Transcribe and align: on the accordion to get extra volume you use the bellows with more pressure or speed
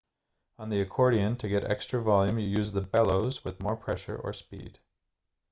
on 0.57 0.69
the 0.69 0.81
accordion 0.81 1.35
to 1.37 1.47
get 1.47 1.63
extra 1.63 2.01
volume 2.01 2.39
you 2.39 2.47
use 2.49 2.71
the 2.71 2.81
bellows 2.81 3.45
with 3.45 3.59
more 3.59 3.77
pressure 3.77 4.15
or 4.17 4.33
speed 4.33 4.79